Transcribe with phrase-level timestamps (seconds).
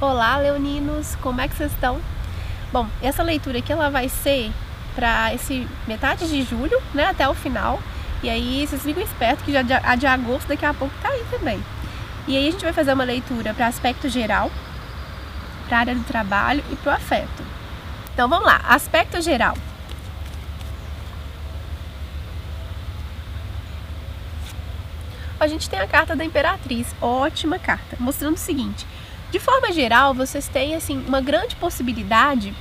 [0.00, 2.00] Olá, leoninos, como é que vocês estão?
[2.72, 4.50] Bom, essa leitura aqui ela vai ser
[4.92, 7.78] para esse metade de julho, né, até o final.
[8.20, 11.24] E aí vocês ficam espertos que já a de agosto daqui a pouco tá aí
[11.30, 11.62] também.
[12.26, 14.50] E aí a gente vai fazer uma leitura para aspecto geral,
[15.68, 17.44] para área do trabalho e para o afeto.
[18.12, 19.56] Então vamos lá, aspecto geral.
[25.38, 28.84] A gente tem a carta da Imperatriz, ótima carta, mostrando o seguinte:
[29.34, 32.54] de forma geral, vocês têm assim uma grande possibilidade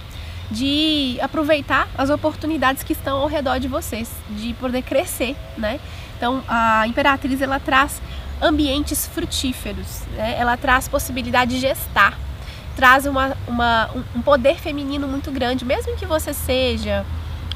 [0.49, 5.79] de aproveitar as oportunidades que estão ao redor de vocês, de poder crescer, né?
[6.17, 8.01] Então, a Imperatriz ela traz
[8.41, 10.35] ambientes frutíferos, né?
[10.35, 12.17] ela traz possibilidade de gestar,
[12.75, 17.05] traz uma, uma, um poder feminino muito grande, mesmo que você seja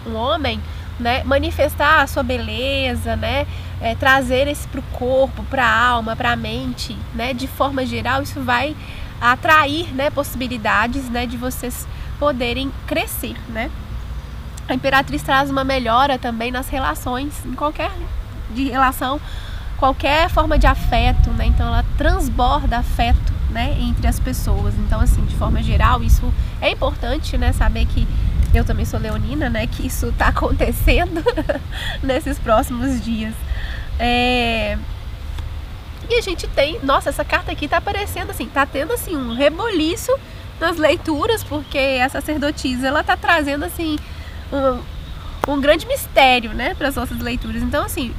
[0.05, 0.61] um homem,
[0.99, 1.23] né?
[1.23, 3.47] manifestar a sua beleza, né?
[3.81, 7.33] É, trazer isso para o corpo, para a alma, para a mente, né?
[7.33, 8.75] de forma geral, isso vai
[9.19, 11.87] atrair né, possibilidades né, de vocês
[12.19, 13.35] poderem crescer.
[13.49, 13.69] Né?
[14.67, 17.91] A Imperatriz traz uma melhora também nas relações, em qualquer
[18.53, 19.19] de relação,
[19.77, 21.45] qualquer forma de afeto, né?
[21.45, 24.73] Então ela transborda afeto, né, entre as pessoas.
[24.75, 28.07] Então assim, de forma geral, isso é importante, né, saber que
[28.53, 31.23] eu também sou leonina, né, que isso está acontecendo
[32.03, 33.33] nesses próximos dias.
[33.99, 34.77] É,
[36.09, 39.33] e a gente tem, nossa, essa carta aqui tá aparecendo assim, tá tendo assim um
[39.33, 40.11] reboliço
[40.59, 43.97] nas leituras, porque a sacerdotisa ela tá trazendo assim
[44.51, 47.61] um, um grande mistério, né, para as nossas leituras.
[47.61, 48.13] Então assim,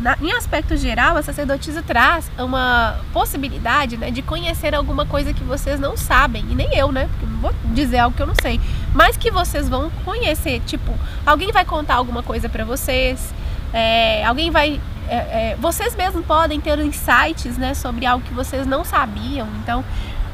[0.00, 5.42] na, em aspecto geral, a sacerdotisa traz uma possibilidade né, de conhecer alguma coisa que
[5.42, 7.08] vocês não sabem, e nem eu, né?
[7.10, 8.60] Porque não vou dizer algo que eu não sei,
[8.94, 10.60] mas que vocês vão conhecer.
[10.66, 10.94] Tipo,
[11.24, 13.34] alguém vai contar alguma coisa para vocês,
[13.72, 18.64] é, alguém vai é, é, vocês mesmos podem ter insights né, sobre algo que vocês
[18.64, 19.48] não sabiam.
[19.60, 19.84] Então,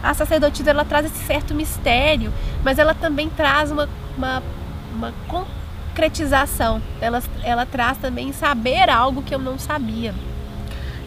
[0.03, 2.31] a sacerdotisa ela traz esse certo mistério,
[2.63, 3.89] mas ela também traz uma,
[4.19, 4.43] uma,
[4.95, 6.83] uma concretização.
[7.01, 10.15] Ela, ela traz também saber algo que eu não sabia.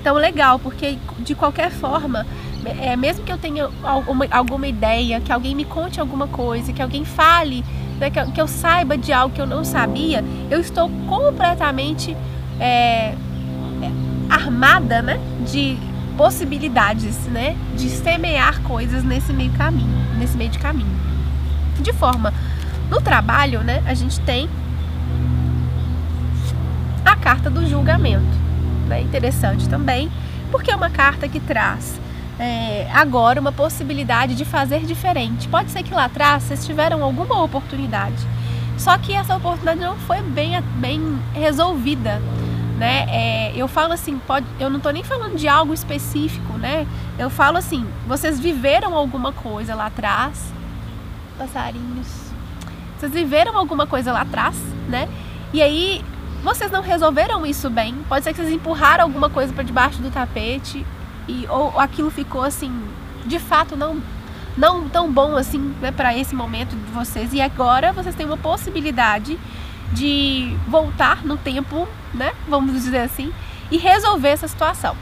[0.01, 2.25] Então, legal, porque de qualquer forma,
[2.65, 6.81] é, mesmo que eu tenha alguma, alguma ideia, que alguém me conte alguma coisa, que
[6.81, 7.63] alguém fale,
[7.99, 12.17] né, que, que eu saiba de algo que eu não sabia, eu estou completamente.
[12.59, 13.13] É,
[14.29, 15.19] armada, né,
[15.49, 15.77] de
[16.15, 20.95] possibilidades, né, de semear coisas nesse meio caminho, nesse meio de caminho.
[21.79, 22.33] De forma,
[22.89, 24.49] no trabalho, né, a gente tem
[27.05, 28.37] a carta do julgamento,
[28.87, 30.11] né, interessante também,
[30.51, 31.99] porque é uma carta que traz
[32.37, 35.47] é, agora uma possibilidade de fazer diferente.
[35.47, 38.27] Pode ser que lá atrás vocês tiveram alguma oportunidade,
[38.77, 42.21] só que essa oportunidade não foi bem, bem resolvida
[42.79, 43.05] né?
[43.09, 46.87] É, eu falo assim, pode, eu não estou nem falando de algo específico, né?
[47.17, 50.53] Eu falo assim, vocês viveram alguma coisa lá atrás,
[51.37, 52.07] passarinhos,
[52.97, 54.55] vocês viveram alguma coisa lá atrás,
[54.87, 55.09] né?
[55.53, 56.03] E aí
[56.41, 57.95] vocês não resolveram isso bem.
[58.07, 60.85] Pode ser que vocês empurraram alguma coisa para debaixo do tapete
[61.27, 62.71] e ou aquilo ficou assim,
[63.25, 64.01] de fato não
[64.57, 67.33] não tão bom assim, né, para esse momento de vocês.
[67.33, 69.37] E agora vocês têm uma possibilidade
[69.91, 72.33] de voltar no tempo, né?
[72.47, 73.33] Vamos dizer assim,
[73.71, 74.95] e resolver essa situação.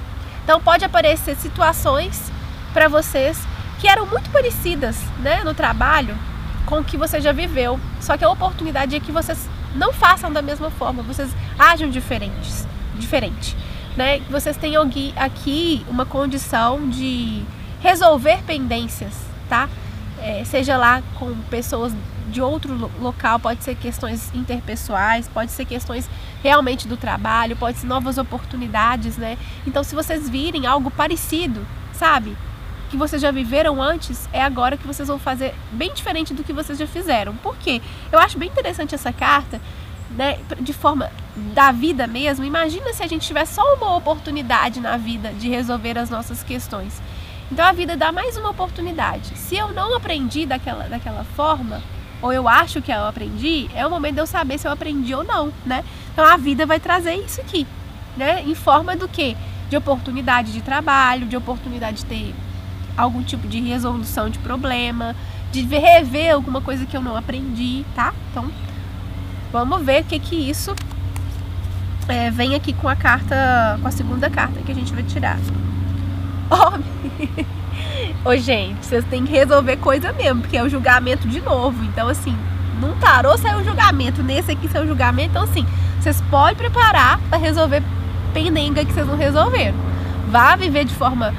[0.43, 2.31] Então pode aparecer situações
[2.73, 3.37] para vocês
[3.79, 6.17] que eram muito parecidas, né, no trabalho
[6.65, 7.79] com o que você já viveu.
[7.99, 12.67] Só que a oportunidade é que vocês não façam da mesma forma, vocês ajam diferentes,
[12.95, 13.55] diferente,
[13.95, 14.19] né?
[14.29, 17.43] Vocês tenham aqui uma condição de
[17.79, 19.13] resolver pendências,
[19.49, 19.69] tá?
[20.19, 21.93] É, seja lá com pessoas
[22.27, 26.09] de outro local, pode ser questões interpessoais, pode ser questões
[26.43, 29.38] realmente do trabalho, pode ser novas oportunidades, né?
[29.65, 32.37] Então, se vocês virem algo parecido, sabe?
[32.89, 36.53] Que vocês já viveram antes, é agora que vocês vão fazer bem diferente do que
[36.53, 37.35] vocês já fizeram.
[37.35, 37.81] Por quê?
[38.11, 39.59] Eu acho bem interessante essa carta,
[40.11, 40.39] né?
[40.59, 41.11] De forma
[41.53, 42.46] da vida mesmo.
[42.46, 47.02] Imagina se a gente tivesse só uma oportunidade na vida de resolver as nossas questões.
[47.52, 49.37] Então a vida dá mais uma oportunidade.
[49.37, 51.81] Se eu não aprendi daquela, daquela forma,
[52.22, 55.14] ou eu acho que eu aprendi, é o momento de eu saber se eu aprendi
[55.14, 55.84] ou não, né?
[56.11, 57.67] Então a vida vai trazer isso aqui,
[58.16, 58.41] né?
[58.43, 59.37] Em forma do que?
[59.69, 62.35] De oportunidade de trabalho, de oportunidade de ter
[62.97, 65.16] algum tipo de resolução de problema,
[65.52, 68.14] de rever alguma coisa que eu não aprendi, tá?
[68.31, 68.49] Então
[69.52, 70.75] vamos ver o que que isso
[72.08, 75.37] é, vem aqui com a carta, com a segunda carta que a gente vai tirar.
[76.49, 76.79] Oh,
[78.28, 81.82] Ô, gente, vocês têm que resolver coisa mesmo, porque é o julgamento de novo.
[81.85, 82.35] Então, assim,
[82.82, 85.29] num tarô saiu o julgamento, nesse aqui saiu o julgamento.
[85.29, 85.66] Então, assim,
[85.97, 87.82] vocês podem preparar para resolver
[88.34, 89.78] pendenga que vocês não resolveram.
[90.29, 91.34] Vá viver de forma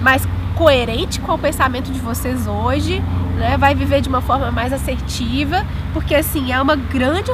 [0.00, 0.26] mais
[0.56, 3.00] coerente com o pensamento de vocês hoje,
[3.36, 3.58] né?
[3.58, 7.30] Vai viver de uma forma mais assertiva, porque assim é uma grande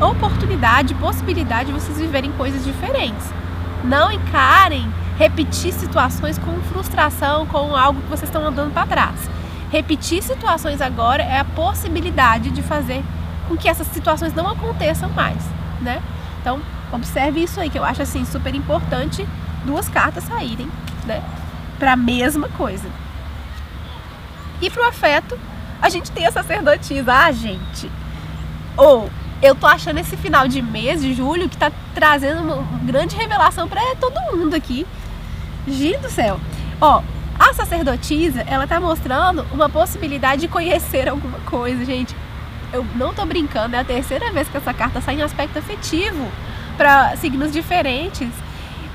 [0.00, 3.32] oportunidade, possibilidade de vocês viverem coisas diferentes.
[3.84, 9.30] Não encarem repetir situações com frustração, com algo que vocês estão andando para trás.
[9.70, 13.02] Repetir situações agora é a possibilidade de fazer
[13.48, 15.42] com que essas situações não aconteçam mais,
[15.80, 16.02] né?
[16.40, 16.60] Então,
[16.92, 19.26] observe isso aí que eu acho assim super importante
[19.64, 20.68] duas cartas saírem,
[21.06, 21.22] né?
[21.78, 22.88] Para a mesma coisa.
[24.60, 25.38] E pro afeto,
[25.80, 27.90] a gente tem a sacerdotisa, ah, gente.
[28.76, 29.10] Ou
[29.42, 33.68] eu tô achando esse final de mês de julho que tá trazendo uma grande revelação
[33.68, 34.86] para todo mundo aqui.
[35.66, 36.38] Gente do céu.
[36.80, 37.02] Ó,
[37.38, 42.14] a sacerdotisa, ela tá mostrando uma possibilidade de conhecer alguma coisa, gente.
[42.72, 46.28] Eu não tô brincando, é a terceira vez que essa carta sai em aspecto afetivo
[46.76, 48.28] para signos diferentes.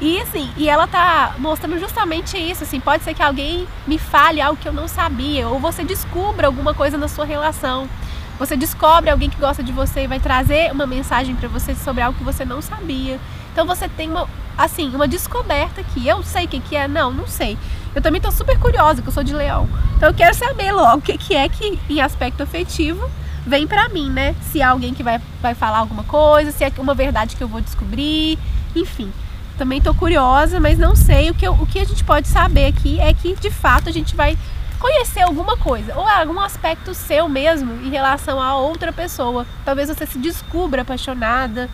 [0.02, 4.40] E assim, e ela tá mostrando justamente isso, assim, pode ser que alguém me fale
[4.40, 7.90] algo que eu não sabia, ou você descubra alguma coisa na sua relação.
[8.38, 12.02] Você descobre alguém que gosta de você e vai trazer uma mensagem para você sobre
[12.02, 13.20] algo que você não sabia.
[13.52, 14.30] Então você tem uma,
[14.60, 16.08] assim, uma descoberta aqui.
[16.08, 16.88] Eu sei o que, que é?
[16.88, 17.58] Não, não sei.
[17.96, 19.68] Eu também tô super curiosa, que eu sou de leão.
[19.96, 23.10] Então eu quero saber logo o que, que é que, em aspecto afetivo,
[23.48, 24.36] vem pra mim, né?
[24.52, 27.48] Se é alguém que vai, vai falar alguma coisa, se é uma verdade que eu
[27.48, 28.38] vou descobrir,
[28.76, 29.12] enfim
[29.60, 31.30] também estou curiosa, mas não sei.
[31.30, 33.92] O que, eu, o que a gente pode saber aqui é que de fato a
[33.92, 34.38] gente vai
[34.80, 39.46] conhecer alguma coisa, ou algum aspecto seu mesmo em relação a outra pessoa.
[39.66, 41.70] Talvez você se descubra apaixonada,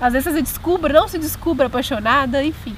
[0.00, 2.76] às vezes você descubra, não se descubra apaixonada, enfim,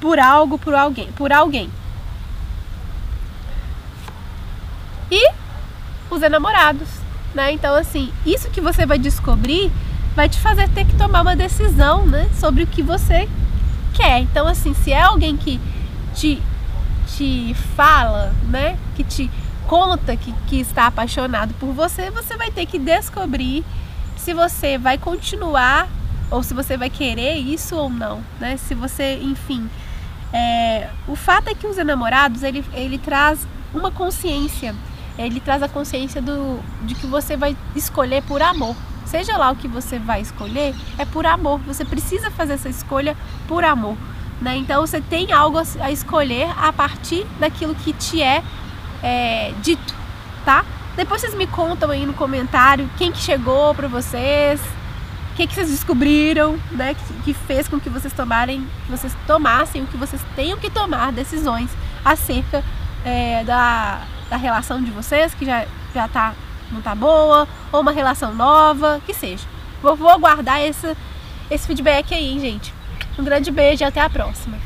[0.00, 1.70] por algo, por alguém, por alguém.
[5.10, 5.30] E
[6.10, 6.88] os enamorados,
[7.34, 7.52] né?
[7.52, 9.70] Então assim, isso que você vai descobrir
[10.14, 13.28] vai te fazer ter que tomar uma decisão, né, sobre o que você
[13.94, 14.20] quer.
[14.20, 15.60] Então, assim, se é alguém que
[16.14, 16.42] te,
[17.16, 18.76] te fala, né?
[18.96, 19.30] Que te
[19.66, 23.64] conta que, que está apaixonado por você, você vai ter que descobrir
[24.16, 25.88] se você vai continuar
[26.30, 28.56] ou se você vai querer isso ou não, né?
[28.56, 29.68] Se você, enfim.
[30.32, 34.74] É, o fato é que os enamorados ele, ele traz uma consciência,
[35.16, 38.74] ele traz a consciência do, de que você vai escolher por amor,
[39.06, 41.60] seja lá o que você vai escolher, é por amor.
[41.60, 43.16] Você precisa fazer essa escolha
[43.46, 43.96] por amor.
[44.40, 44.56] Né?
[44.56, 48.42] Então você tem algo a escolher a partir daquilo que te é,
[49.02, 49.94] é dito,
[50.44, 50.64] tá?
[50.96, 54.60] Depois vocês me contam aí no comentário quem que chegou para vocês,
[55.34, 56.94] o que, que vocês descobriram, né?
[56.94, 60.70] Que, que fez com que vocês tomarem, que vocês tomassem o que vocês tenham que
[60.70, 61.68] tomar decisões
[62.04, 62.62] acerca
[63.04, 66.34] é, da, da relação de vocês, que já, já tá
[66.70, 69.44] não tá boa, ou uma relação nova, que seja.
[69.82, 70.96] Vou, vou aguardar esse,
[71.50, 72.72] esse feedback aí, gente.
[73.18, 74.56] Um grande beijo e até a próxima.